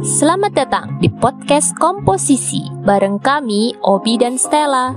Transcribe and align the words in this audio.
Selamat 0.00 0.56
datang 0.56 0.96
di 0.96 1.12
podcast 1.12 1.76
Komposisi 1.76 2.64
bareng 2.88 3.20
kami 3.20 3.76
Obi 3.84 4.16
dan 4.16 4.40
Stella. 4.40 4.96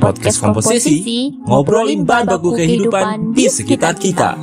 Podcast 0.00 0.40
Komposisi, 0.40 1.36
ngobrolin 1.44 2.08
bahan 2.08 2.32
baku 2.32 2.56
kehidupan 2.56 3.36
di 3.36 3.44
sekitar 3.44 4.00
kita. 4.00 4.40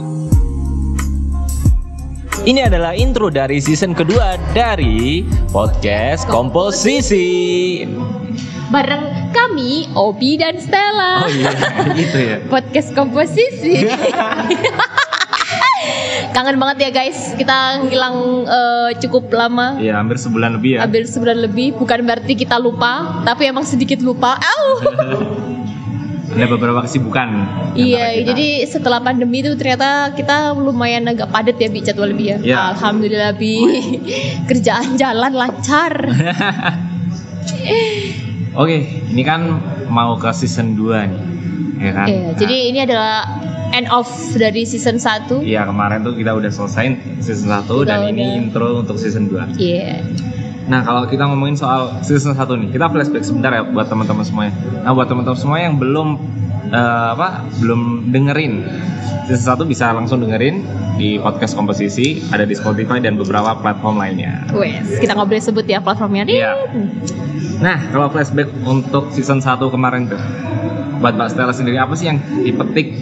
Ini 2.45 2.69
adalah 2.69 2.93
intro 2.93 3.33
dari 3.33 3.57
season 3.57 3.97
kedua 3.97 4.37
dari 4.53 5.25
podcast 5.49 6.29
Komposisi. 6.29 7.81
Bareng 8.69 9.33
kami 9.33 9.89
Obi 9.97 10.37
dan 10.37 10.61
Stella. 10.61 11.25
Oh 11.25 11.29
iya, 11.33 11.49
gitu 11.97 12.17
ya. 12.21 12.37
Podcast 12.45 12.93
Komposisi. 12.93 13.81
Kangen 16.35 16.59
banget 16.59 16.77
ya 16.83 16.89
guys, 16.91 17.31
kita 17.39 17.87
ngilang 17.87 18.43
eh, 18.43 18.89
cukup 18.99 19.31
lama. 19.31 19.79
Iya, 19.79 19.95
hampir 19.95 20.19
sebulan 20.19 20.59
lebih 20.59 20.75
ya. 20.75 20.79
Hampir 20.83 21.07
sebulan 21.07 21.47
lebih, 21.47 21.79
bukan 21.79 22.03
berarti 22.03 22.35
kita 22.35 22.59
lupa, 22.59 23.23
tapi 23.23 23.47
emang 23.47 23.63
sedikit 23.63 24.03
lupa. 24.03 24.35
Au. 24.35 24.67
Ada 26.35 26.51
beberapa 26.51 26.83
kesibukan. 26.83 27.31
Iya, 27.79 28.27
jadi 28.27 28.67
setelah 28.67 28.99
pandemi 28.99 29.39
itu 29.39 29.55
ternyata 29.55 30.11
kita 30.11 30.51
lumayan 30.51 31.07
agak 31.07 31.31
padat 31.31 31.55
ya 31.55 31.71
bi 31.71 31.79
jadwal 31.79 32.11
lebih 32.11 32.35
ya. 32.35 32.37
Iya. 32.43 32.59
Alhamdulillah 32.75 33.31
bi 33.39 33.55
kerjaan 34.51 34.99
jalan 34.99 35.31
lancar. 35.31 35.95
Oke, 38.59 38.77
ini 39.15 39.23
kan 39.23 39.63
mau 39.87 40.19
ke 40.19 40.27
season 40.35 40.75
2 40.75 41.07
nih. 41.07 41.21
Ya 41.79 41.91
kan? 41.95 42.07
Iya, 42.11 42.19
Nah, 42.19 42.33
jadi 42.35 42.57
ini 42.67 42.79
adalah 42.83 43.15
end 43.75 43.91
of 43.91 44.07
dari 44.39 44.63
season 44.63 44.95
1 44.95 45.43
Iya, 45.43 45.67
kemarin 45.67 46.07
tuh 46.07 46.15
kita 46.15 46.31
udah 46.31 46.47
selesai 46.47 46.95
season 47.19 47.51
1 47.51 47.67
Kita 47.67 47.83
dan 47.83 47.99
ini 48.07 48.23
udah. 48.23 48.39
intro 48.39 48.67
untuk 48.79 48.95
season 48.95 49.27
2. 49.27 49.59
Iya. 49.59 49.99
Nah, 50.65 50.81
kalau 50.81 51.05
kita 51.05 51.27
ngomongin 51.29 51.59
soal 51.59 51.93
season 52.01 52.33
1 52.33 52.41
nih, 52.57 52.69
kita 52.73 52.89
flashback 52.89 53.21
sebentar 53.21 53.51
ya 53.53 53.61
buat 53.67 53.85
teman-teman 53.85 54.25
semuanya. 54.25 54.53
Nah, 54.81 54.95
buat 54.95 55.05
teman-teman 55.05 55.37
semua 55.37 55.59
yang 55.61 55.77
belum 55.77 56.17
eh, 56.71 57.09
apa? 57.13 57.45
belum 57.61 58.09
dengerin 58.09 58.65
season 59.29 59.61
1 59.61 59.69
bisa 59.69 59.93
langsung 59.93 60.23
dengerin 60.25 60.65
di 60.95 61.19
podcast 61.19 61.53
komposisi, 61.53 62.23
ada 62.31 62.47
di 62.47 62.55
Spotify 62.55 63.03
dan 63.03 63.19
beberapa 63.19 63.53
platform 63.59 63.99
lainnya. 63.99 64.47
Wes, 64.55 64.97
kita 64.97 65.11
nggak 65.13 65.27
boleh 65.27 65.43
sebut 65.43 65.65
ya 65.67 65.83
platformnya 65.83 66.23
nih. 66.25 66.39
Iya. 66.39 66.51
Nah, 67.59 67.77
kalau 67.91 68.07
flashback 68.09 68.49
untuk 68.63 69.11
season 69.11 69.43
1 69.43 69.59
kemarin 69.69 70.07
tuh, 70.07 70.19
buat 70.97 71.13
Mbak 71.13 71.29
Stella 71.29 71.53
sendiri 71.53 71.77
apa 71.77 71.93
sih 71.93 72.09
yang 72.09 72.17
dipetik? 72.41 72.95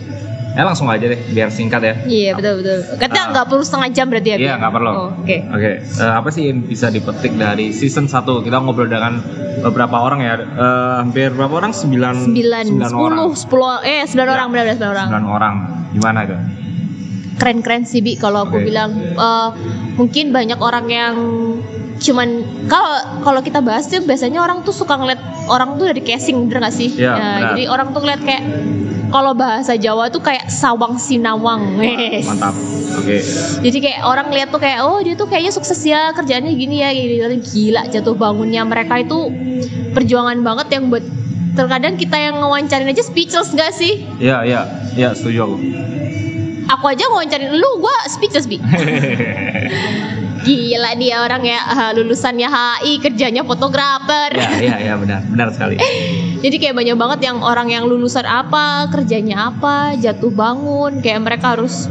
Ya 0.54 0.62
langsung 0.62 0.86
aja 0.86 1.02
deh, 1.04 1.18
biar 1.28 1.50
singkat 1.50 1.82
ya. 1.82 1.94
Iya 2.06 2.32
betul 2.34 2.62
betul. 2.62 2.78
Katanya 2.96 3.23
Ah. 3.23 3.32
nggak 3.34 3.46
perlu 3.50 3.64
setengah 3.64 3.90
jam 3.90 4.06
berarti 4.06 4.30
ya? 4.30 4.38
Iya, 4.38 4.54
nggak 4.56 4.70
perlu. 4.72 4.92
Oh, 4.92 5.09
Oke. 5.18 5.38
Oke, 5.50 5.72
eh, 5.82 6.14
apa 6.14 6.30
sih 6.30 6.44
yang 6.46 6.62
bisa 6.62 6.88
dipetik 6.88 7.34
dari 7.34 7.72
season 7.72 8.06
1? 8.06 8.38
Kita 8.40 8.62
ngobrol 8.62 8.86
dengan 8.86 9.18
beberapa 9.59 9.98
orang 9.98 10.22
ya. 10.22 10.34
Eh, 10.38 10.92
hampir 11.00 11.34
berapa 11.34 11.50
orang? 11.52 11.74
9 11.74 12.30
Sembilan, 12.30 12.66
orang. 12.70 12.86
sepuluh, 12.88 13.30
sepuluh, 13.34 13.66
eh 13.81 14.06
sembilan 14.06 14.28
Ya. 14.28 14.34
orang 14.36 14.48
benar 14.48 14.64
benar 14.64 14.76
sembilan 14.76 14.94
orang. 14.94 15.08
9 15.09 15.26
orang. 15.28 15.54
Gimana 15.92 16.20
itu? 16.24 16.38
keren-keren 17.34 17.84
sih 17.84 18.00
bi 18.00 18.14
kalau 18.16 18.46
aku 18.46 18.62
Oke. 18.62 18.70
bilang 18.70 18.94
Eh, 18.94 19.50
mungkin 19.94 20.30
banyak 20.30 20.59
orang 20.59 20.86
yang 20.88 21.16
cuman 22.04 22.30
kalau 22.68 22.94
kalau 23.23 23.40
kita 23.40 23.59
bahas 23.59 23.88
tuh 23.88 24.00
biasanya 24.00 24.38
orang 24.38 24.59
tuh 24.62 24.72
suka 24.72 24.94
ngeliat 24.94 25.18
orang 25.48 25.76
tuh 25.76 25.88
dari 25.88 26.02
casing 26.02 26.46
bener 26.46 26.59
gak 26.62 26.76
sih 26.76 26.92
Ya, 26.94 27.16
benar. 27.16 27.40
jadi 27.50 27.64
orang 27.66 27.88
tuh 27.90 28.00
ngeliat 28.00 28.22
kayak 28.22 28.44
kalau 29.08 29.32
bahasa 29.32 29.73
Jawa 29.76 30.09
tuh 30.09 30.20
kayak 30.20 30.50
sawang 30.50 30.98
sinawang. 30.98 31.78
Mantap. 32.26 32.58
Oke. 32.94 33.22
jadi 33.62 33.78
kayak 33.80 34.00
orang 34.04 34.28
lihat 34.30 34.50
tuh 34.50 34.58
kayak 34.58 34.81
oh 34.81 34.98
dia 35.00 35.14
tuh 35.14 35.26
kayaknya 35.26 35.50
sukses 35.50 35.78
ya 35.81 36.12
kerjaannya 36.12 36.50
gini 36.52 36.78
ya 36.78 36.90
gini 36.90 37.18
Tapi 37.18 37.38
gila 37.40 37.81
jatuh 37.88 38.14
bangunnya 38.14 38.62
mereka 38.64 39.00
itu 39.00 39.30
perjuangan 39.92 40.42
banget 40.42 40.68
yang 40.72 40.90
buat 40.90 41.02
terkadang 41.54 41.94
kita 41.94 42.18
yang 42.20 42.38
ngewawancarin 42.38 42.85
aja 42.85 43.02
speechless 43.02 43.50
gak 43.52 43.72
sih 43.72 44.06
Iya, 44.18 44.41
iya. 44.44 44.62
Iya, 44.94 45.09
setuju 45.14 45.40
aku. 45.44 45.56
aku 46.66 46.85
aja 46.88 47.03
ngewawancarin 47.06 47.53
lu 47.53 47.70
gua 47.78 47.94
speechless 48.08 48.46
bi 48.46 48.58
Gila 50.44 50.92
dia 51.00 51.24
orang 51.24 51.44
ya 51.48 51.59
ah, 51.64 51.92
lulusannya 51.96 52.48
HI 52.48 53.00
kerjanya 53.00 53.42
fotografer. 53.48 54.36
Iya, 54.36 54.52
iya, 54.59 54.76
iya 54.92 54.94
benar. 55.00 55.24
Benar 55.28 55.48
sekali. 55.56 55.80
Jadi 56.44 56.56
kayak 56.59 56.76
banyak 56.76 56.96
banget 57.00 57.20
yang 57.31 57.40
orang 57.40 57.72
yang 57.72 57.88
lulusan 57.88 58.28
apa, 58.28 58.92
kerjanya 58.92 59.56
apa, 59.56 59.96
jatuh 59.96 60.30
bangun, 60.30 61.00
kayak 61.00 61.24
mereka 61.24 61.56
harus 61.56 61.88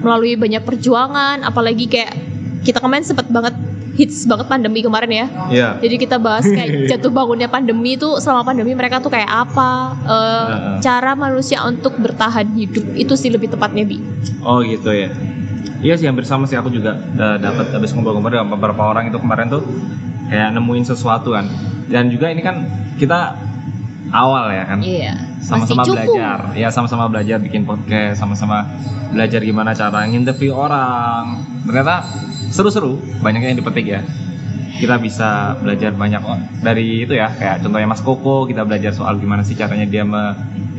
melalui 0.00 0.38
banyak 0.38 0.62
perjuangan, 0.62 1.42
apalagi 1.42 1.90
kayak 1.90 2.14
kita 2.62 2.78
kemarin 2.78 3.04
sempet 3.04 3.26
banget 3.28 3.52
hits 4.00 4.24
banget 4.24 4.46
pandemi 4.48 4.80
kemarin 4.80 5.10
ya. 5.10 5.26
Iya. 5.50 5.68
Jadi 5.82 5.94
kita 6.00 6.16
bahas 6.16 6.46
kayak 6.48 6.70
jatuh 6.94 7.12
bangunnya 7.12 7.50
pandemi 7.52 8.00
itu 8.00 8.16
selama 8.22 8.48
pandemi 8.48 8.72
mereka 8.72 9.02
tuh 9.02 9.12
kayak 9.12 9.28
apa, 9.28 9.70
eh, 10.06 10.46
Heeh. 10.48 10.76
cara 10.80 11.12
manusia 11.12 11.60
untuk 11.66 11.98
bertahan 12.00 12.48
hidup 12.56 12.84
itu 12.96 13.12
sih 13.18 13.28
lebih 13.28 13.52
tepatnya 13.52 13.84
bi. 13.84 14.00
Oh 14.40 14.64
gitu 14.64 14.88
ya. 14.88 15.12
Iya 15.80 15.94
sih 15.96 16.06
hampir 16.06 16.28
sama 16.28 16.44
sih 16.44 16.60
aku 16.60 16.68
juga 16.68 16.96
uh, 16.96 17.36
dapat 17.40 17.72
habis 17.72 17.96
ngobrol-ngobrol 17.96 18.36
dengan 18.36 18.52
beberapa 18.52 18.82
orang 18.84 19.08
itu 19.08 19.16
kemarin 19.16 19.48
tuh 19.48 19.64
kayak 20.28 20.52
nemuin 20.52 20.84
sesuatu 20.84 21.32
kan. 21.32 21.48
Dan 21.88 22.12
juga 22.12 22.28
ini 22.28 22.44
kan 22.44 22.68
kita 23.00 23.34
awal 24.12 24.52
ya 24.52 24.64
kan. 24.68 24.78
Iya. 24.84 25.14
Sama-sama 25.40 25.88
belajar. 25.88 26.52
Ya 26.52 26.68
sama-sama 26.68 27.08
belajar 27.08 27.40
bikin 27.40 27.64
podcast, 27.64 28.20
sama-sama 28.20 28.68
belajar 29.10 29.40
gimana 29.40 29.72
cara 29.72 30.04
nginterview 30.04 30.52
orang. 30.52 31.48
Ternyata 31.64 32.04
seru-seru, 32.52 33.00
banyak 33.24 33.40
yang 33.40 33.56
dipetik 33.56 33.86
ya. 33.88 34.04
Kita 34.80 34.96
bisa 34.96 35.60
belajar 35.60 35.92
banyak 35.92 36.22
dari 36.64 37.04
itu 37.04 37.12
ya, 37.12 37.28
kayak 37.36 37.60
contohnya 37.60 37.88
Mas 37.88 38.00
Koko, 38.00 38.48
kita 38.48 38.64
belajar 38.64 38.96
soal 38.96 39.20
gimana 39.20 39.44
sih 39.44 39.52
caranya 39.52 39.84
dia 39.84 40.04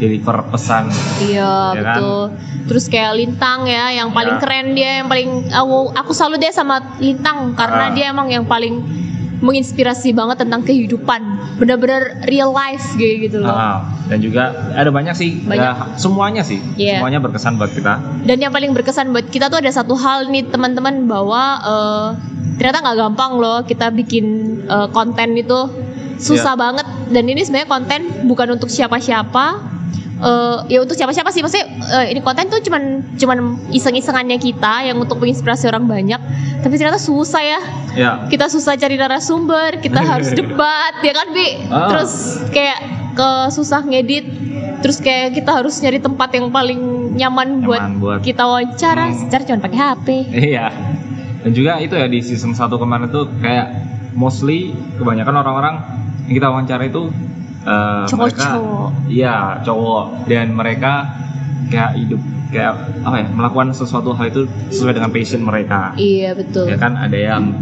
me-deliver 0.02 0.42
pesan 0.50 0.90
Iya 1.22 1.78
Ya 1.78 1.82
kan? 1.86 1.96
betul. 1.96 2.22
Terus 2.62 2.86
kayak 2.88 3.14
Lintang 3.14 3.68
ya, 3.68 3.94
yang 3.94 4.10
paling 4.10 4.38
Ya. 4.38 4.42
keren 4.42 4.68
dia, 4.74 4.92
yang 4.98 5.08
paling 5.08 5.30
aku 5.52 5.94
aku 5.94 6.12
selalu 6.12 6.42
deh 6.42 6.52
sama 6.52 6.98
Lintang 6.98 7.54
karena 7.54 7.86
Ah. 7.86 7.94
dia 7.94 8.06
emang 8.10 8.28
yang 8.28 8.46
paling 8.46 8.82
menginspirasi 9.42 10.14
banget 10.14 10.38
tentang 10.38 10.62
kehidupan, 10.62 11.18
bener-bener 11.58 12.22
real 12.24 12.54
life 12.54 12.94
gitu, 12.94 13.26
gitu 13.26 13.38
loh. 13.42 13.50
Ah, 13.50 13.82
dan 14.06 14.22
juga 14.22 14.54
ada 14.72 14.94
banyak 14.94 15.18
sih, 15.18 15.42
Banyak. 15.42 15.58
ya, 15.58 15.98
semuanya 15.98 16.46
sih, 16.46 16.62
Iya. 16.78 17.02
semuanya 17.02 17.18
berkesan 17.20 17.58
buat 17.58 17.74
kita. 17.74 18.22
Dan 18.22 18.38
yang 18.38 18.54
paling 18.54 18.70
berkesan 18.72 19.10
buat 19.10 19.26
kita 19.28 19.50
tuh 19.50 19.58
ada 19.58 19.74
satu 19.74 19.98
hal 19.98 20.30
nih 20.30 20.46
teman-teman 20.46 21.10
bahwa 21.10 21.58
eh, 21.60 22.08
ternyata 22.56 22.86
nggak 22.86 22.98
gampang 23.00 23.32
loh 23.36 23.66
kita 23.66 23.90
bikin 23.90 24.26
eh, 24.64 24.88
konten 24.92 25.34
itu 25.34 25.60
susah 26.22 26.54
Iya. 26.54 26.62
banget. 26.62 26.86
Dan 27.10 27.26
ini 27.26 27.42
sebenarnya 27.42 27.66
konten 27.68 28.00
bukan 28.24 28.48
untuk 28.54 28.70
siapa-siapa. 28.70 29.71
Eh, 30.22 30.58
ya 30.70 30.86
untuk 30.86 30.94
siapa-siapa 30.94 31.34
sih 31.34 31.42
maksudnya 31.42 31.66
eh, 31.98 32.14
ini 32.14 32.22
konten 32.22 32.46
tuh 32.46 32.62
cuman 32.62 33.02
cuman 33.18 33.38
iseng-isengannya 33.74 34.38
kita 34.38 34.86
yang 34.86 35.02
untuk 35.02 35.18
menginspirasi 35.18 35.66
orang 35.66 35.90
banyak. 35.90 36.22
Tapi 36.62 36.74
ternyata 36.78 37.02
susah 37.02 37.42
ya. 37.42 37.59
Ya, 37.92 38.12
Kita 38.30 38.46
susah 38.48 38.78
cari 38.78 38.96
narasumber, 38.96 39.82
kita 39.82 39.98
harus 40.14 40.30
debat 40.32 40.94
ya 41.02 41.12
kan 41.12 41.28
Bi. 41.34 41.48
Ah. 41.68 41.90
Terus 41.90 42.14
kayak 42.54 42.80
ke 43.12 43.30
susah 43.50 43.82
ngedit. 43.82 44.26
Terus 44.82 44.98
kayak 44.98 45.38
kita 45.38 45.52
harus 45.52 45.78
nyari 45.78 45.98
tempat 45.98 46.30
yang 46.34 46.50
paling 46.50 46.80
nyaman, 47.14 47.62
buat, 47.62 47.82
Nyaman 47.82 47.98
buat- 47.98 48.22
kita 48.22 48.46
wawancara. 48.46 49.09
Hmm. 49.09 49.18
Secara 49.26 49.42
cuma 49.46 49.59
pakai 49.62 49.80
HP. 49.80 50.08
iya. 50.53 50.70
Dan 51.42 51.52
juga 51.53 51.82
itu 51.82 51.98
ya 51.98 52.06
di 52.06 52.22
season 52.22 52.53
1 52.53 52.70
kemarin 52.78 53.09
tuh 53.09 53.26
kayak 53.42 53.74
mostly 54.14 54.78
kebanyakan 55.02 55.42
orang-orang 55.42 55.76
yang 56.30 56.36
kita 56.38 56.48
wawancara 56.50 56.84
itu 56.86 57.09
eh, 57.62 58.04
mereka, 58.04 58.10
Cowok-cowok. 58.10 58.90
iya 59.08 59.36
cowok 59.62 60.04
dan 60.26 60.48
mereka 60.52 60.94
kayak 61.68 61.92
hidup 61.96 62.22
kayak 62.50 62.74
apa 63.02 63.16
ya 63.18 63.28
melakukan 63.30 63.72
sesuatu 63.72 64.12
hal 64.12 64.28
itu 64.28 64.42
sesuai 64.70 64.94
dengan 64.94 65.10
passion 65.10 65.42
mereka. 65.42 65.96
Iya 65.96 66.36
betul. 66.36 66.68
Ya 66.68 66.76
kan 66.76 66.94
ada 66.96 67.16
yang 67.16 67.56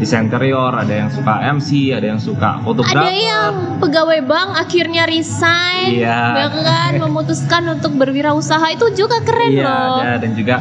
desain 0.00 0.24
interior, 0.24 0.72
ada 0.72 0.88
yang 0.96 1.12
suka 1.12 1.44
MC, 1.52 1.92
ada 1.92 2.08
yang 2.08 2.16
suka 2.16 2.56
fotografer. 2.64 3.04
Ada 3.04 3.12
yang 3.12 3.52
pegawai 3.76 4.24
bank 4.24 4.56
akhirnya 4.56 5.04
resign, 5.04 5.92
Iya. 5.92 6.20
ya 6.40 6.48
kan, 6.48 6.92
memutuskan 7.04 7.68
untuk 7.68 8.00
berwirausaha 8.00 8.64
itu 8.72 8.88
juga 8.96 9.20
keren 9.20 9.52
Iya, 9.52 9.68
loh. 9.68 10.00
ada 10.00 10.16
dan 10.16 10.32
juga 10.32 10.56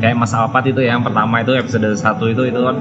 kayak 0.00 0.16
Mas 0.16 0.32
Alpat 0.32 0.64
itu 0.66 0.80
ya, 0.80 0.96
yang 0.96 1.04
pertama 1.04 1.38
itu 1.38 1.52
episode 1.52 1.84
1 1.84 2.00
itu 2.26 2.42
itu 2.48 2.58
kan 2.58 2.76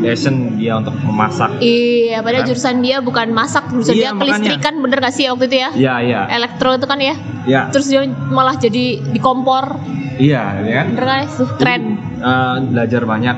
passion 0.00 0.34
dia 0.54 0.78
untuk 0.78 0.94
memasak. 1.02 1.50
Iya, 1.58 2.22
padahal 2.22 2.42
Kan? 2.42 2.48
jurusan 2.48 2.76
dia 2.80 2.96
bukan 2.98 3.28
masak, 3.30 3.64
jurusan 3.68 3.92
Iya, 3.92 4.00
dia 4.00 4.10
makanya. 4.10 4.22
kelistrikan, 4.38 4.74
bener 4.78 4.98
gak 5.00 5.12
sih 5.12 5.24
waktu 5.26 5.44
itu 5.46 5.56
ya? 5.58 5.70
Iya, 5.74 5.94
iya. 6.00 6.20
Elektro 6.30 6.70
itu 6.72 6.86
kan 6.86 6.98
ya. 6.98 7.14
Iya. 7.44 7.60
Terus 7.68 7.86
dia 7.86 8.00
malah 8.30 8.54
jadi 8.54 8.84
di 9.02 9.18
kompor, 9.18 9.76
Iya, 10.16 10.42
ya 10.62 10.74
kan? 10.80 10.86
bener 10.94 11.06
kan? 11.06 11.20
Tuh, 11.28 11.50
keren. 11.56 11.82
Eh, 12.16 12.56
belajar 12.70 13.02
banyak 13.04 13.36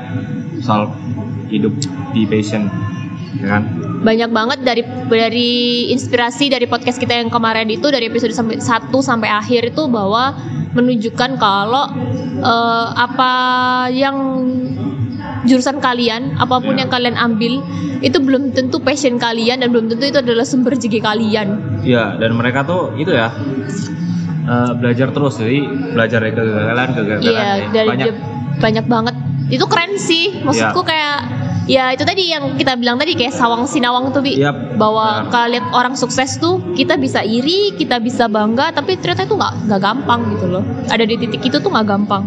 soal 0.59 0.93
hidup 1.47 1.73
di 2.11 2.23
passion. 2.23 2.69
Ya 3.39 3.57
kan? 3.57 3.63
Banyak 4.03 4.29
banget 4.29 4.59
dari 4.61 4.83
dari 5.07 5.51
inspirasi 5.89 6.51
dari 6.51 6.67
podcast 6.67 6.99
kita 6.99 7.15
yang 7.15 7.31
kemarin 7.31 7.71
itu 7.71 7.87
dari 7.87 8.11
episode 8.11 8.35
sampai 8.35 8.59
1 8.59 8.91
sampai 8.99 9.29
akhir 9.31 9.71
itu 9.71 9.87
bahwa 9.87 10.35
menunjukkan 10.75 11.39
kalau 11.39 11.87
eh, 12.37 12.87
apa 12.93 13.31
yang 13.89 14.43
jurusan 15.43 15.79
kalian, 15.79 16.39
apa 16.39 16.59
pun 16.59 16.75
Iya. 16.75 16.87
yang 16.87 16.89
kalian 16.91 17.15
ambil, 17.19 17.53
itu 17.99 18.15
belum 18.15 18.55
tentu 18.55 18.79
passion 18.79 19.19
kalian 19.19 19.59
dan 19.59 19.75
belum 19.75 19.91
tentu 19.91 20.07
itu 20.07 20.19
adalah 20.19 20.47
sumber 20.47 20.71
rezeki 20.71 21.03
kalian. 21.03 21.59
Iya, 21.83 22.15
dan 22.15 22.39
mereka 22.39 22.63
tuh 22.63 22.95
itu 22.95 23.11
ya 23.11 23.27
eh, 24.43 24.71
belajar 24.75 25.11
terus 25.11 25.39
jadi 25.39 25.63
belajar 25.95 26.19
dari 26.23 26.33
kegagalan 26.35 26.89
kegagalan 26.95 27.23
Iya, 27.23 27.43
ya. 27.43 27.67
dari 27.71 27.89
banyak 27.91 28.15
banyak 28.59 28.85
banget. 28.87 29.15
Itu 29.51 29.65
keren 29.67 29.99
sih. 29.99 30.43
Maksudku 30.43 30.81
Iya. 30.83 30.87
kayak 30.87 31.17
ya 31.69 31.95
itu 31.95 32.03
tadi 32.03 32.31
yang 32.31 32.59
kita 32.59 32.75
bilang 32.75 32.99
tadi 32.99 33.15
kayak 33.15 33.33
sawang 33.33 33.63
sinawang 33.63 34.11
tuh 34.11 34.21
bi. 34.23 34.39
Iya, 34.39 34.51
Bahwa 34.75 35.27
benar. 35.27 35.31
kalau 35.31 35.47
lihat 35.53 35.65
orang 35.71 35.95
sukses 35.95 36.35
tuh 36.37 36.59
kita 36.75 36.99
bisa 36.99 37.23
iri, 37.23 37.71
kita 37.75 37.99
bisa 38.03 38.27
bangga, 38.27 38.75
tapi 38.75 38.99
ternyata 38.99 39.27
itu 39.27 39.35
nggak 39.39 39.53
nggak 39.71 39.81
gampang 39.81 40.21
gitu 40.35 40.45
loh. 40.49 40.63
Ada 40.91 41.03
di 41.07 41.15
titik 41.19 41.41
itu 41.47 41.57
tuh 41.59 41.69
nggak 41.71 41.87
gampang. 41.87 42.23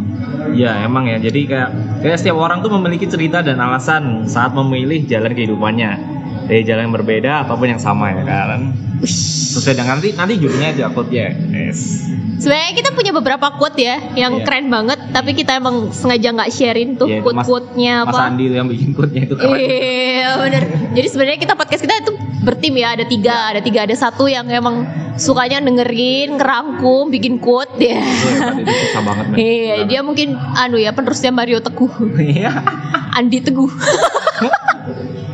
Iya 0.57 0.87
emang 0.87 1.11
ya. 1.11 1.19
Jadi 1.21 1.41
kayak 1.51 1.71
kayak 2.01 2.17
setiap 2.23 2.39
orang 2.39 2.63
tuh 2.63 2.73
memiliki 2.73 3.05
cerita 3.11 3.43
dan 3.43 3.61
alasan 3.61 4.25
saat 4.25 4.55
memilih 4.55 5.05
jalan 5.05 5.35
kehidupannya 5.35 6.16
dari 6.47 6.63
jalan 6.63 6.87
yang 6.87 6.95
berbeda 6.95 7.45
ataupun 7.45 7.67
yang 7.69 7.79
sama 7.79 8.11
ya 8.11 8.23
kan. 8.23 8.73
Sesuai 9.03 9.77
dengan 9.77 9.99
nanti 9.99 10.09
nanti 10.13 10.35
judulnya 10.37 10.69
aja 10.73 10.89
quote-nya. 10.89 11.27
Yes. 11.53 12.09
Sebenarnya 12.37 12.73
kita 12.75 12.91
punya 12.93 13.13
beberapa 13.13 13.49
quote 13.51 13.77
ya 13.77 13.97
yang 14.13 14.39
Iya. 14.39 14.45
keren 14.45 14.69
banget, 14.69 14.99
tapi 15.11 15.33
kita 15.33 15.57
emang 15.57 15.89
sengaja 15.89 16.33
nggak 16.33 16.51
sharein 16.51 16.95
tuh 16.95 17.09
Iya, 17.09 17.21
itu 17.21 17.31
Mas- 17.33 17.45
quote-quote-nya 17.45 17.95
Mas 18.05 18.13
apa. 18.13 18.29
Andi 18.29 18.45
tuh 18.47 18.57
yang 18.57 18.69
bikin 18.69 18.91
quote-nya 18.93 19.23
itu 19.25 19.35
keren. 19.35 19.57
Iya 19.57 20.29
bener. 20.39 20.63
Jadi 20.93 21.07
sebenarnya 21.09 21.41
kita 21.41 21.55
podcast 21.55 21.83
kita 21.83 21.95
itu 21.99 22.13
bertim 22.41 22.75
ya, 22.77 22.95
ada 22.95 23.05
tiga, 23.05 23.37
ada 23.51 23.61
tiga, 23.61 23.81
ada 23.83 23.93
satu 23.93 24.29
yang 24.29 24.47
emang 24.47 24.85
sukanya 25.17 25.59
dengerin, 25.59 26.37
ngerangkum, 26.37 27.09
bikin 27.11 27.41
quote 27.41 27.75
ya. 27.81 28.05
Itu 28.55 28.69
susah 28.71 29.03
banget. 29.03 29.25
Iya, 29.35 29.77
dia 29.85 30.01
mungkin 30.01 30.37
anu 30.55 30.77
ya 30.77 30.93
penerusnya 30.93 31.33
Mario 31.33 31.59
Teguh, 31.59 31.91
Iya. 32.17 32.53
Andi 33.13 33.41
Teguh. 33.41 33.67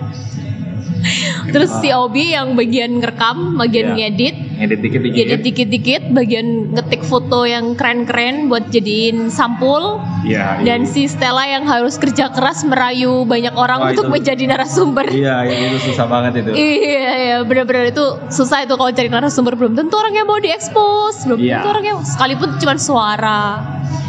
Terus 1.55 1.71
si 1.79 1.91
Obi 1.91 2.31
yang 2.31 2.55
bagian 2.55 2.99
ngerekam, 2.99 3.57
bagian 3.57 3.93
Iya. 3.93 4.09
ngedit, 4.09 4.37
Edit 4.57 4.79
dikit-dikit. 4.81 5.17
ngedit 5.19 5.41
dikit-dikit, 5.43 6.03
bagian 6.11 6.47
ngetik 6.71 7.03
foto 7.03 7.43
yang 7.43 7.75
keren-keren 7.75 8.47
buat 8.47 8.69
jadiin 8.69 9.27
sampul. 9.29 9.99
Iya. 10.23 10.63
iya. 10.63 10.65
Dan 10.65 10.85
si 10.85 11.05
Stella 11.05 11.43
yang 11.45 11.65
harus 11.65 11.97
kerja 11.97 12.31
keras 12.31 12.63
merayu 12.63 13.23
banyak 13.25 13.53
orang 13.53 13.79
Wah, 13.79 13.91
untuk 13.91 14.07
itu- 14.07 14.13
menjadi 14.17 14.45
narasumber. 14.47 15.07
Iya, 15.09 15.37
iya, 15.45 15.57
itu 15.69 15.79
susah 15.85 16.07
banget 16.07 16.33
itu. 16.41 16.51
Iya, 16.53 17.11
iya, 17.19 17.37
benar-benar 17.43 17.89
itu 17.89 18.05
susah 18.29 18.63
itu 18.63 18.73
kalau 18.73 18.91
cari 18.91 19.09
narasumber 19.09 19.55
belum 19.55 19.75
tentu 19.75 19.95
orang 19.95 20.15
yang 20.15 20.25
mau 20.25 20.39
diekspos, 20.39 21.27
belum 21.27 21.39
Iya. 21.39 21.59
tentu 21.59 21.69
orang 21.69 21.85
yang 21.85 21.99
sekalipun 22.01 22.49
cuma 22.57 22.75
suara. 22.77 23.43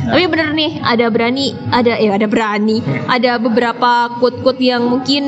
Tapi 0.04 0.28
bener 0.28 0.51
nih, 0.51 0.84
ada 0.84 1.07
berani, 1.07 1.56
ada 1.72 1.95
eh 1.95 2.12
ada 2.12 2.28
berani, 2.28 2.78
ada 3.07 3.40
beberapa 3.40 3.92
quote-quote 4.19 4.60
yang 4.60 4.84
mungkin 4.84 5.24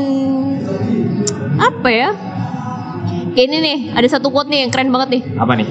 apa 1.60 1.90
ya? 1.90 2.10
Kayak 3.36 3.48
ini 3.52 3.58
nih, 3.60 3.78
ada 3.94 4.08
satu 4.08 4.32
quote 4.32 4.48
nih 4.48 4.64
yang 4.64 4.72
keren 4.72 4.90
banget 4.90 5.20
nih. 5.20 5.24
Apa 5.36 5.54
nih? 5.60 5.68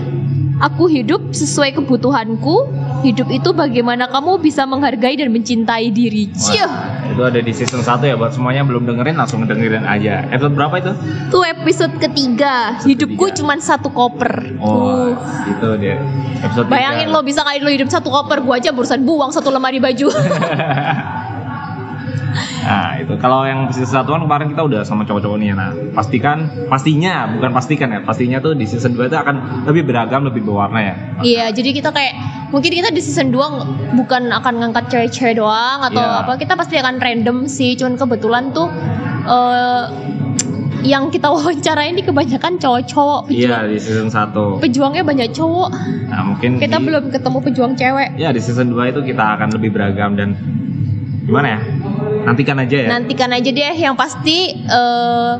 Aku 0.62 0.86
hidup 0.86 1.34
sesuai 1.34 1.74
kebutuhanku. 1.74 2.70
Hidup 3.02 3.28
itu 3.28 3.52
bagaimana 3.52 4.08
kamu 4.08 4.40
bisa 4.40 4.64
menghargai 4.64 5.18
dan 5.18 5.28
mencintai 5.28 5.92
diri. 5.92 6.30
Cia. 6.32 6.64
Itu 7.10 7.20
ada 7.20 7.36
di 7.36 7.52
season 7.52 7.84
1 7.84 8.00
ya 8.06 8.14
buat 8.16 8.32
semuanya 8.32 8.64
belum 8.64 8.88
dengerin 8.88 9.18
langsung 9.18 9.44
dengerin 9.44 9.84
aja. 9.84 10.24
Episode 10.32 10.54
berapa 10.56 10.74
itu? 10.80 10.92
Itu 11.28 11.38
episode 11.44 11.94
ketiga. 12.00 12.80
Hidupku 12.80 13.28
ketiga. 13.28 13.36
cuma 13.44 13.54
satu 13.60 13.92
koper. 13.92 14.56
Oh, 14.62 15.12
Tuh. 15.12 15.52
itu 15.52 15.68
dia. 15.82 16.00
Episode 16.40 16.70
Bayangin 16.70 17.12
tiga. 17.12 17.16
lo 17.18 17.26
bisa 17.26 17.40
kayak 17.44 17.60
lo 17.60 17.70
hidup 17.74 17.88
satu 17.92 18.08
koper, 18.08 18.40
gua 18.40 18.56
aja 18.56 18.72
barusan 18.72 19.04
buang 19.04 19.34
satu 19.34 19.52
lemari 19.52 19.82
baju. 19.82 20.08
Nah, 22.64 22.96
itu 22.96 23.12
kalau 23.16 23.44
yang 23.44 23.68
season 23.68 24.00
1 24.00 24.08
kan 24.08 24.22
kemarin 24.22 24.48
kita 24.48 24.62
udah 24.62 24.80
sama 24.82 25.04
cowok-cowok 25.04 25.36
nih 25.36 25.48
ya. 25.48 25.54
Nah, 25.54 25.70
pastikan 25.92 26.38
pastinya 26.66 27.28
bukan 27.28 27.50
pastikan 27.52 27.88
ya. 27.90 28.00
Pastinya 28.00 28.40
tuh 28.40 28.52
di 28.52 28.64
season 28.64 28.92
2 28.92 29.04
itu 29.04 29.14
akan 29.14 29.36
lebih 29.64 29.84
beragam, 29.84 30.24
lebih 30.24 30.40
berwarna 30.40 30.80
ya. 30.80 30.94
Iya, 31.20 31.44
jadi 31.52 31.70
kita 31.72 31.90
kayak 31.90 32.14
mungkin 32.48 32.72
kita 32.72 32.88
di 32.88 32.98
season 32.98 33.28
2 33.28 33.44
ng- 33.44 33.64
bukan 33.94 34.32
akan 34.32 34.54
ngangkat 34.58 34.84
cewek-cewek 34.88 35.36
doang 35.36 35.84
atau 35.84 36.00
Iya. 36.00 36.20
apa, 36.24 36.32
kita 36.34 36.56
pasti 36.56 36.74
akan 36.74 36.96
random 36.96 37.44
sih. 37.44 37.76
Cuman 37.76 37.94
kebetulan 37.94 38.50
tuh 38.50 38.72
eh 39.24 39.84
yang 40.84 41.08
kita 41.08 41.32
wawancara 41.34 41.84
ini 41.84 42.00
kebanyakan 42.00 42.56
cowok-cowok. 42.56 43.28
Iya, 43.28 43.64
di 43.66 43.76
season 43.76 44.08
1. 44.08 44.60
pejuangnya 44.60 45.00
banyak 45.02 45.32
cowok. 45.32 45.68
Nah, 46.06 46.22
mungkin 46.24 46.56
Kita 46.56 46.76
di- 46.76 46.84
belum 46.86 47.04
ketemu 47.08 47.38
pejuang 47.42 47.72
cewek. 47.74 48.08
Ya, 48.16 48.32
di 48.32 48.40
season 48.40 48.68
2 48.68 48.88
itu 48.88 49.00
kita 49.02 49.36
akan 49.36 49.52
lebih 49.52 49.68
beragam 49.70 50.12
dan 50.14 50.36
gimana 51.24 51.56
ya? 51.56 51.60
Nantikan 52.24 52.56
aja 52.58 52.76
ya. 52.76 52.88
Nantikan 52.88 53.30
aja 53.30 53.50
deh 53.50 53.76
yang 53.76 53.94
pasti 53.94 54.38
eh, 54.56 55.32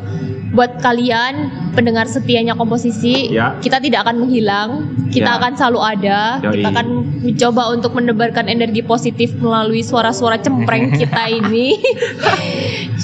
buat 0.50 0.78
kalian 0.78 1.34
pendengar 1.75 2.06
setianya 2.06 2.54
komposisi, 2.54 3.26
Ya. 3.28 3.58
kita 3.58 3.82
tidak 3.82 4.06
akan 4.06 4.22
menghilang, 4.22 4.70
kita 5.10 5.26
Ya. 5.26 5.36
akan 5.36 5.52
selalu 5.52 5.81
ada, 5.82 6.19
Yoi. 6.40 6.54
kita 6.54 6.69
akan 6.70 6.86
mencoba 7.20 7.62
untuk 7.70 7.90
menebarkan 7.92 8.46
energi 8.46 8.78
positif 8.81 9.34
melalui 9.36 9.82
suara-suara 9.82 10.38
cempreng 10.38 10.94
kita 11.00 11.26
ini. 11.28 11.75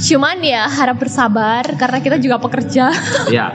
Cuman 0.00 0.38
ya 0.40 0.64
harap 0.64 0.96
bersabar 0.96 1.66
karena 1.74 1.98
kita 1.98 2.16
juga 2.16 2.38
pekerja 2.38 2.94
Iya. 3.26 3.50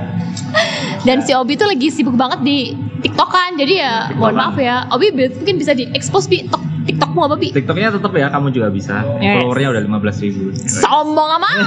dan 1.04 1.22
si 1.22 1.32
Obi 1.32 1.56
tuh 1.56 1.68
lagi 1.68 1.88
sibuk 1.88 2.14
banget 2.14 2.44
di 2.44 2.76
TikTokan, 3.00 3.56
jadi 3.56 3.74
ya 3.78 3.94
TikTokan. 4.06 4.20
mohon 4.20 4.36
maaf 4.36 4.58
ya, 4.58 4.84
Obi 4.90 5.08
mungkin 5.12 5.56
bisa 5.56 5.72
diekspos 5.72 6.28
bi 6.28 6.44
Tok- 6.44 6.68
TikTokmu 6.96 7.20
apa 7.22 7.36
bi? 7.36 7.48
TikToknya 7.52 7.90
tetap 7.92 8.12
ya, 8.12 8.28
kamu 8.30 8.48
juga 8.50 8.68
bisa. 8.70 9.04
Yes. 9.18 9.36
Followernya 9.38 9.68
udah 9.70 9.82
15 9.84 10.24
ribu. 10.24 10.42
Sombong 10.58 11.30
amat. 11.36 11.56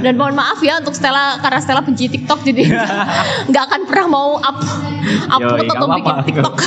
Dan 0.00 0.16
mohon 0.16 0.32
maaf 0.32 0.60
ya 0.60 0.78
untuk 0.78 0.92
Stella 0.92 1.36
karena 1.38 1.58
Stella 1.58 1.80
benci 1.80 2.08
TikTok 2.08 2.40
jadi 2.42 2.62
nggak 3.50 3.62
akan 3.62 3.80
pernah 3.84 4.06
mau 4.08 4.30
up 4.38 4.56
upload 5.30 5.60
Yoi, 5.60 5.70
atau 5.70 5.84
nggak 5.86 6.00
bikin. 6.00 6.16
TikTok. 6.26 6.56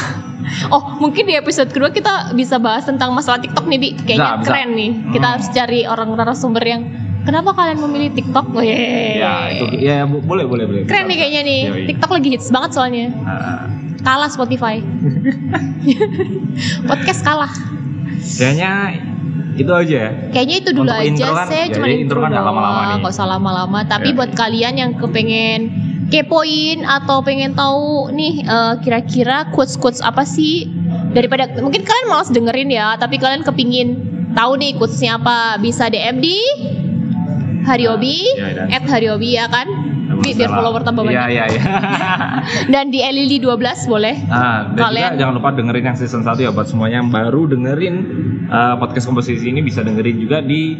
Oh 0.66 0.80
mungkin 0.98 1.26
di 1.26 1.34
episode 1.34 1.72
kedua 1.72 1.90
kita 1.90 2.30
bisa 2.34 2.56
bahas 2.58 2.84
tentang 2.84 3.10
masalah 3.12 3.40
TikTok 3.40 3.66
nih 3.66 3.80
Bi 3.80 3.90
Kayaknya 3.96 4.14
Bisa, 4.14 4.38
bisa. 4.38 4.46
keren 4.46 4.70
nih 4.72 4.92
Kita 5.10 5.24
Hmm. 5.24 5.34
harus 5.34 5.48
cari 5.50 5.80
orang 5.84 6.10
narasumber 6.14 6.62
yang 6.62 6.82
Kenapa 7.24 7.50
kalian 7.54 7.80
memilih 7.80 8.10
TikTok? 8.12 8.46
Oh, 8.52 8.60
Ya, 8.60 9.48
itu 9.50 9.66
ya 9.80 10.04
bo- 10.04 10.20
boleh 10.20 10.44
boleh 10.44 10.68
boleh. 10.68 10.82
Keren 10.84 11.08
nih 11.08 11.18
kayaknya 11.18 11.42
nih 11.42 11.60
Yoi. 11.66 11.84
TikTok 11.88 12.12
lagi 12.12 12.28
hits 12.30 12.50
banget 12.50 12.72
soalnya 12.72 13.06
Nah, 13.16 13.66
Kalah 14.04 14.28
Spotify 14.28 14.84
Podcast 16.90 17.22
kalah 17.22 17.52
kayaknya 18.34 18.72
itu 19.54 19.70
aja 19.70 19.96
ya. 20.00 20.12
Kayaknya 20.32 20.56
itu 20.58 20.70
dulu 20.74 20.90
Untuk 20.90 20.98
aja 21.14 21.26
kan, 21.32 21.46
saya 21.46 21.64
ya, 21.64 21.74
cuma 21.74 21.86
intro, 21.86 22.02
intro 22.02 22.18
kan 22.20 22.30
nggak 22.32 22.42
lama-lama 22.44 22.82
nih. 22.82 22.96
nggak 22.98 23.14
usah 23.14 23.28
lama-lama. 23.28 23.80
Tapi 23.86 24.10
Ya. 24.10 24.16
buat 24.16 24.32
kalian 24.34 24.74
yang 24.76 24.92
kepengen 24.96 25.62
kepoin 26.10 26.82
atau 26.84 27.22
pengen 27.22 27.54
tahu 27.54 28.10
nih 28.12 28.42
eh, 28.42 28.74
kira-kira 28.80 29.46
quotes 29.50 29.76
quotes 29.76 30.02
apa 30.02 30.24
sih 30.24 30.66
daripada 31.12 31.46
mungkin 31.56 31.82
kalian 31.82 32.08
malas 32.08 32.28
dengerin 32.28 32.70
ya, 32.70 32.96
tapi 32.96 33.18
kalian 33.18 33.42
kepingin 33.42 33.88
tahu 34.34 34.58
nih 34.58 34.74
quotesnya 34.74 35.16
apa 35.16 35.58
bisa 35.58 35.86
DM 35.88 36.18
di 36.18 36.38
Hariobi, 37.64 38.18
Ya, 38.34 38.50
dan- 38.58 38.70
at 38.72 38.84
Hariobi 38.84 39.30
ya 39.34 39.46
kan? 39.48 39.68
Bi, 40.20 40.34
biar 40.34 40.50
follower 40.50 40.82
tambah 40.82 41.02
Iya 41.04 41.10
banyak. 41.10 41.30
iya 41.30 41.44
iya. 41.48 41.64
Dan 42.74 42.90
di 42.90 43.00
Elili 43.00 43.38
12 43.38 43.58
boleh. 43.86 44.16
Nah, 44.26 44.70
dan 44.70 44.84
Kalian- 44.84 45.10
juga 45.10 45.20
jangan 45.20 45.34
lupa 45.36 45.50
dengerin 45.52 45.84
yang 45.86 45.98
season 45.98 46.22
1 46.22 46.38
ya 46.40 46.50
buat 46.50 46.68
semuanya 46.68 47.00
yang 47.00 47.10
baru 47.10 47.48
dengerin 47.48 47.96
uh, 48.48 48.76
podcast 48.78 49.06
komposisi 49.06 49.46
ini 49.46 49.60
bisa 49.60 49.82
dengerin 49.82 50.18
juga 50.18 50.40
di 50.40 50.78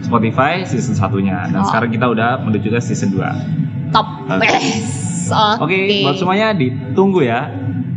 Spotify 0.00 0.62
season 0.62 0.92
satunya. 0.92 1.46
Dan 1.46 1.60
Oh. 1.60 1.66
sekarang 1.66 1.88
kita 1.88 2.06
udah 2.06 2.42
menuju 2.42 2.68
ke 2.68 2.78
season 2.78 3.12
2. 3.12 3.90
Top. 3.90 4.06
Oke. 4.26 4.44
Yes. 4.44 5.30
Oke, 5.56 6.02
buat 6.02 6.16
semuanya 6.16 6.52
ditunggu 6.52 7.22
ya 7.22 7.48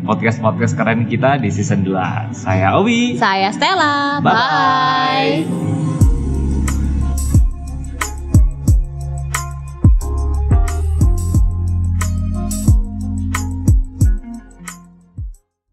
podcast-podcast 0.03 0.73
keren 0.73 1.03
kita 1.03 1.35
di 1.35 1.49
season 1.49 1.83
2. 1.83 2.31
Saya 2.31 2.79
Owi. 2.79 3.19
Saya 3.19 3.51
Stella. 3.51 4.23
Bye-bye. 4.23 5.43
Bye. 5.43 5.76